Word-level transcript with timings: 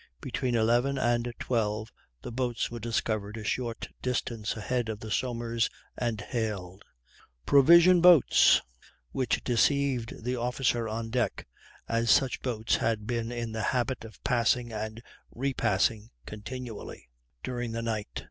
Between 0.19 0.55
11 0.55 0.97
and 0.97 1.31
12 1.37 1.91
the 2.23 2.31
boats 2.31 2.71
were 2.71 2.79
discovered 2.79 3.37
a 3.37 3.43
short 3.43 3.89
distance 4.01 4.57
ahead 4.57 4.89
of 4.89 4.99
the 4.99 5.11
Somers 5.11 5.69
and 5.95 6.19
hailed. 6.19 6.79
They 6.81 6.95
answered 6.95 7.45
"provision 7.45 8.01
boats," 8.01 8.61
which 9.11 9.43
deceived 9.43 10.23
the 10.23 10.35
officer 10.37 10.89
on 10.89 11.11
deck, 11.11 11.45
as 11.87 12.09
such 12.09 12.41
boats 12.41 12.77
had 12.77 13.05
been 13.05 13.31
in 13.31 13.51
the 13.51 13.61
habit 13.77 14.03
of 14.03 14.23
passing 14.23 14.73
and 14.73 15.03
repassing 15.29 16.09
continually 16.25 17.07
during 17.43 17.71
the 17.73 17.83
night. 17.83 18.19